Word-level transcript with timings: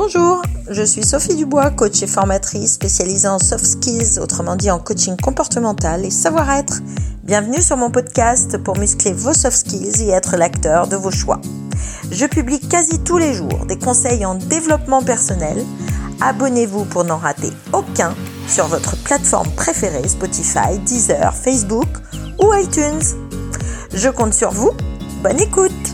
Bonjour, 0.00 0.42
je 0.70 0.84
suis 0.84 1.02
Sophie 1.02 1.34
Dubois, 1.34 1.72
coach 1.72 2.04
et 2.04 2.06
formatrice 2.06 2.74
spécialisée 2.74 3.26
en 3.26 3.40
soft 3.40 3.66
skills, 3.66 4.20
autrement 4.20 4.54
dit 4.54 4.70
en 4.70 4.78
coaching 4.78 5.16
comportemental 5.16 6.04
et 6.04 6.10
savoir-être. 6.10 6.82
Bienvenue 7.24 7.60
sur 7.60 7.76
mon 7.76 7.90
podcast 7.90 8.58
pour 8.58 8.78
muscler 8.78 9.12
vos 9.12 9.32
soft 9.32 9.56
skills 9.56 10.04
et 10.04 10.10
être 10.10 10.36
l'acteur 10.36 10.86
de 10.86 10.94
vos 10.94 11.10
choix. 11.10 11.40
Je 12.12 12.26
publie 12.26 12.60
quasi 12.60 13.02
tous 13.02 13.18
les 13.18 13.34
jours 13.34 13.66
des 13.66 13.76
conseils 13.76 14.24
en 14.24 14.36
développement 14.36 15.02
personnel. 15.02 15.66
Abonnez-vous 16.20 16.84
pour 16.84 17.02
n'en 17.02 17.18
rater 17.18 17.50
aucun 17.72 18.14
sur 18.46 18.68
votre 18.68 18.96
plateforme 19.02 19.50
préférée 19.56 20.06
Spotify, 20.06 20.78
Deezer, 20.86 21.34
Facebook 21.34 21.88
ou 22.40 22.54
iTunes. 22.54 23.02
Je 23.92 24.08
compte 24.10 24.32
sur 24.32 24.52
vous. 24.52 24.70
Bonne 25.24 25.40
écoute 25.40 25.87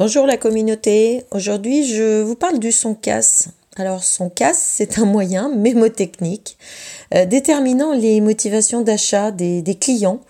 Bonjour 0.00 0.24
la 0.24 0.38
communauté, 0.38 1.26
aujourd'hui 1.30 1.86
je 1.86 2.22
vous 2.22 2.34
parle 2.34 2.58
du 2.58 2.72
son 2.72 2.94
casse. 2.94 3.48
Alors 3.76 4.02
son 4.02 4.30
casse, 4.30 4.56
c'est 4.58 4.98
un 4.98 5.04
moyen 5.04 5.50
mémotechnique 5.54 6.56
euh, 7.14 7.26
déterminant 7.26 7.92
les 7.92 8.22
motivations 8.22 8.80
d'achat 8.80 9.30
des, 9.30 9.60
des, 9.60 9.74
clients 9.74 10.20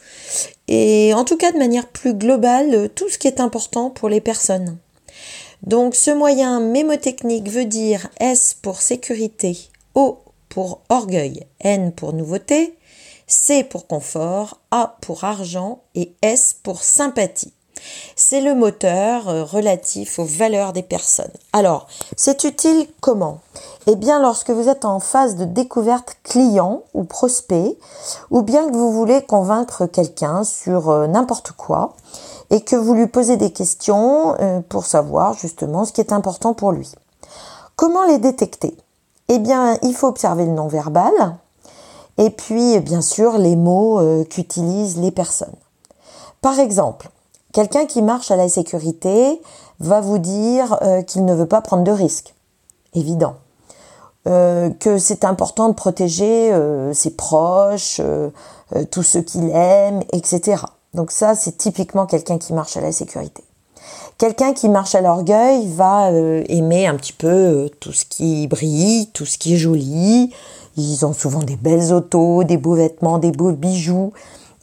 et 0.66 1.14
en 1.14 1.24
tout 1.24 1.36
cas 1.36 1.52
de 1.52 1.58
manière 1.58 1.86
plus 1.86 2.14
globale 2.14 2.90
tout 2.96 3.08
ce 3.08 3.16
qui 3.16 3.28
est 3.28 3.38
important 3.38 3.90
pour 3.90 4.08
les 4.08 4.20
personnes. 4.20 4.76
Donc 5.62 5.94
ce 5.94 6.10
moyen 6.10 6.58
mémotechnique 6.58 7.48
veut 7.48 7.64
dire 7.64 8.08
S 8.18 8.56
pour 8.60 8.82
sécurité, 8.82 9.56
O 9.94 10.18
pour 10.48 10.80
orgueil, 10.88 11.46
N 11.60 11.92
pour 11.92 12.12
nouveauté, 12.12 12.74
C 13.28 13.62
pour 13.62 13.86
confort, 13.86 14.60
A 14.72 14.96
pour 15.00 15.22
argent 15.22 15.84
et 15.94 16.12
S 16.22 16.56
pour 16.60 16.82
sympathie. 16.82 17.52
C'est 18.16 18.40
le 18.40 18.54
moteur 18.54 19.28
euh, 19.28 19.44
relatif 19.44 20.18
aux 20.18 20.24
valeurs 20.24 20.72
des 20.72 20.82
personnes. 20.82 21.32
Alors, 21.52 21.86
c'est 22.16 22.44
utile 22.44 22.86
comment? 23.00 23.38
Eh 23.86 23.96
bien, 23.96 24.20
lorsque 24.20 24.50
vous 24.50 24.68
êtes 24.68 24.84
en 24.84 25.00
phase 25.00 25.36
de 25.36 25.44
découverte 25.44 26.16
client 26.22 26.82
ou 26.94 27.04
prospect, 27.04 27.78
ou 28.30 28.42
bien 28.42 28.68
que 28.68 28.76
vous 28.76 28.92
voulez 28.92 29.22
convaincre 29.22 29.86
quelqu'un 29.86 30.44
sur 30.44 30.90
euh, 30.90 31.06
n'importe 31.06 31.52
quoi, 31.52 31.94
et 32.50 32.60
que 32.60 32.76
vous 32.76 32.94
lui 32.94 33.06
posez 33.06 33.36
des 33.36 33.52
questions 33.52 34.34
euh, 34.40 34.60
pour 34.68 34.84
savoir 34.84 35.34
justement 35.34 35.84
ce 35.84 35.92
qui 35.92 36.00
est 36.00 36.12
important 36.12 36.54
pour 36.54 36.72
lui. 36.72 36.90
Comment 37.76 38.04
les 38.04 38.18
détecter? 38.18 38.76
Eh 39.28 39.38
bien, 39.38 39.78
il 39.82 39.94
faut 39.94 40.08
observer 40.08 40.44
le 40.44 40.52
non-verbal, 40.52 41.12
et 42.18 42.30
puis, 42.30 42.78
bien 42.80 43.00
sûr, 43.00 43.38
les 43.38 43.56
mots 43.56 44.24
qu'utilisent 44.28 44.98
les 44.98 45.10
personnes. 45.10 45.54
Par 46.42 46.58
exemple, 46.58 47.08
Quelqu'un 47.52 47.86
qui 47.86 48.00
marche 48.00 48.30
à 48.30 48.36
la 48.36 48.48
sécurité 48.48 49.40
va 49.80 50.00
vous 50.00 50.18
dire 50.18 50.78
euh, 50.82 51.02
qu'il 51.02 51.24
ne 51.24 51.34
veut 51.34 51.46
pas 51.46 51.60
prendre 51.60 51.82
de 51.82 51.90
risques. 51.90 52.34
Évident. 52.94 53.34
Euh, 54.28 54.70
que 54.70 54.98
c'est 54.98 55.24
important 55.24 55.68
de 55.68 55.74
protéger 55.74 56.52
euh, 56.52 56.92
ses 56.92 57.10
proches, 57.10 58.00
tous 58.90 59.02
ceux 59.02 59.22
qu'il 59.22 59.50
aime, 59.50 60.02
etc. 60.12 60.62
Donc 60.94 61.10
ça, 61.10 61.34
c'est 61.34 61.56
typiquement 61.56 62.06
quelqu'un 62.06 62.38
qui 62.38 62.52
marche 62.52 62.76
à 62.76 62.80
la 62.80 62.92
sécurité. 62.92 63.42
Quelqu'un 64.18 64.52
qui 64.52 64.68
marche 64.68 64.94
à 64.94 65.00
l'orgueil 65.00 65.66
va 65.68 66.10
aimer 66.10 66.86
un 66.86 66.94
petit 66.94 67.14
peu 67.14 67.70
tout 67.80 67.92
ce 67.92 68.04
qui 68.04 68.46
brille, 68.46 69.08
tout 69.12 69.24
ce 69.24 69.38
qui 69.38 69.54
est 69.54 69.56
joli. 69.56 70.32
Ils 70.76 71.06
ont 71.06 71.14
souvent 71.14 71.42
des 71.42 71.56
belles 71.56 71.92
autos, 71.92 72.44
des 72.44 72.58
beaux 72.58 72.74
vêtements, 72.74 73.18
des 73.18 73.32
beaux 73.32 73.52
bijoux. 73.52 74.12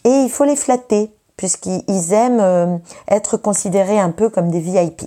Et 0.06 0.10
il 0.10 0.30
faut 0.30 0.46
les 0.46 0.56
flatter 0.56 1.12
puisqu'ils 1.38 2.14
aiment 2.14 2.42
euh, 2.42 2.78
être 3.08 3.38
considérés 3.38 4.00
un 4.00 4.10
peu 4.10 4.30
comme 4.30 4.50
des 4.50 4.60
VIP. 4.60 5.04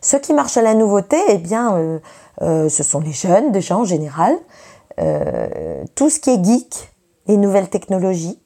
Ceux 0.00 0.20
qui 0.20 0.32
marchent 0.32 0.56
à 0.56 0.62
la 0.62 0.74
nouveauté, 0.74 1.16
eh 1.28 1.38
bien, 1.38 1.76
euh, 1.76 1.98
euh, 2.40 2.68
ce 2.68 2.82
sont 2.82 3.00
les 3.00 3.12
jeunes 3.12 3.52
déjà 3.52 3.76
en 3.76 3.84
général. 3.84 4.36
tout 5.94 6.10
ce 6.10 6.20
qui 6.20 6.30
est 6.30 6.44
geek, 6.44 6.90
les 7.26 7.36
nouvelles 7.36 7.68
technologies. 7.68 8.38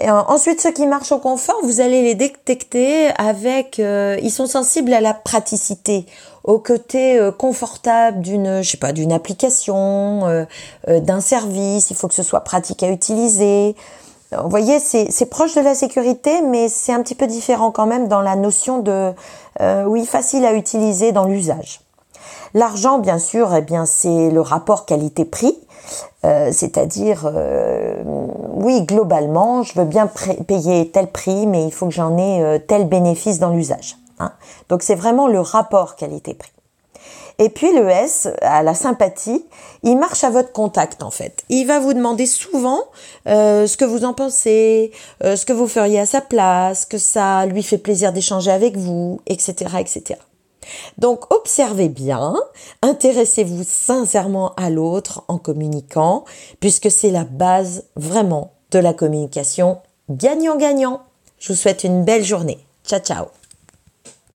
Ensuite, 0.00 0.60
ceux 0.60 0.72
qui 0.72 0.86
marchent 0.86 1.12
au 1.12 1.18
confort, 1.18 1.58
vous 1.62 1.80
allez 1.80 2.02
les 2.02 2.14
détecter 2.14 3.08
avec. 3.18 3.78
ils 3.78 4.30
sont 4.30 4.46
sensibles 4.46 4.92
à 4.92 5.00
la 5.00 5.14
praticité, 5.14 6.06
au 6.44 6.58
côté 6.58 7.18
confortable 7.38 8.20
d'une, 8.20 8.62
je 8.62 8.70
sais 8.70 8.78
pas, 8.78 8.92
d'une 8.92 9.12
application, 9.12 10.46
d'un 10.86 11.20
service. 11.20 11.90
Il 11.90 11.96
faut 11.96 12.08
que 12.08 12.14
ce 12.14 12.22
soit 12.22 12.44
pratique 12.44 12.82
à 12.82 12.88
utiliser. 12.88 13.74
Vous 14.42 14.48
voyez, 14.48 14.78
c'est 14.78 15.26
proche 15.26 15.54
de 15.54 15.60
la 15.60 15.74
sécurité, 15.74 16.42
mais 16.42 16.68
c'est 16.68 16.92
un 16.92 17.02
petit 17.02 17.14
peu 17.14 17.26
différent 17.26 17.70
quand 17.70 17.86
même 17.86 18.08
dans 18.08 18.20
la 18.20 18.36
notion 18.36 18.78
de, 18.78 19.12
euh, 19.60 19.84
oui, 19.84 20.06
facile 20.06 20.44
à 20.44 20.54
utiliser 20.54 21.12
dans 21.12 21.24
l'usage. 21.24 21.80
L'argent, 22.54 22.98
bien 22.98 23.18
sûr, 23.18 23.54
eh 23.54 23.62
bien, 23.62 23.86
c'est 23.86 24.30
le 24.30 24.40
rapport 24.40 24.84
qualité-prix, 24.84 25.58
euh, 26.24 26.50
c'est-à-dire, 26.52 27.22
euh, 27.24 28.02
oui, 28.54 28.82
globalement, 28.82 29.62
je 29.62 29.78
veux 29.78 29.84
bien 29.84 30.08
payer 30.46 30.90
tel 30.90 31.10
prix, 31.10 31.46
mais 31.46 31.64
il 31.64 31.72
faut 31.72 31.86
que 31.86 31.92
j'en 31.92 32.16
ai 32.16 32.42
euh, 32.42 32.58
tel 32.58 32.86
bénéfice 32.86 33.38
dans 33.38 33.50
l'usage. 33.50 33.96
Hein. 34.18 34.32
Donc, 34.68 34.82
c'est 34.82 34.94
vraiment 34.94 35.28
le 35.28 35.40
rapport 35.40 35.96
qualité-prix. 35.96 36.52
Et 37.38 37.48
puis 37.48 37.72
le 37.72 37.88
S, 37.88 38.28
à 38.40 38.62
la 38.62 38.74
sympathie, 38.74 39.44
il 39.82 39.96
marche 39.96 40.24
à 40.24 40.30
votre 40.30 40.52
contact 40.52 41.02
en 41.02 41.10
fait. 41.10 41.44
Il 41.48 41.66
va 41.66 41.80
vous 41.80 41.94
demander 41.94 42.26
souvent 42.26 42.80
euh, 43.26 43.66
ce 43.66 43.76
que 43.76 43.84
vous 43.84 44.04
en 44.04 44.14
pensez, 44.14 44.92
euh, 45.24 45.36
ce 45.36 45.46
que 45.46 45.52
vous 45.52 45.66
feriez 45.66 46.00
à 46.00 46.06
sa 46.06 46.20
place, 46.20 46.84
que 46.84 46.98
ça 46.98 47.46
lui 47.46 47.62
fait 47.62 47.78
plaisir 47.78 48.12
d'échanger 48.12 48.50
avec 48.50 48.76
vous, 48.76 49.20
etc., 49.26 49.76
etc. 49.80 50.20
Donc 50.98 51.32
observez 51.34 51.88
bien, 51.88 52.34
intéressez-vous 52.82 53.64
sincèrement 53.66 54.54
à 54.56 54.70
l'autre 54.70 55.24
en 55.28 55.38
communiquant, 55.38 56.24
puisque 56.60 56.90
c'est 56.90 57.10
la 57.10 57.24
base 57.24 57.84
vraiment 57.96 58.52
de 58.70 58.78
la 58.78 58.94
communication 58.94 59.78
gagnant-gagnant. 60.08 61.02
Je 61.38 61.52
vous 61.52 61.58
souhaite 61.58 61.84
une 61.84 62.04
belle 62.04 62.24
journée. 62.24 62.58
Ciao 62.84 63.00
ciao 63.00 63.41